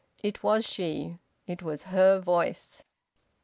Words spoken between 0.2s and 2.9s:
It was she. It was her voice.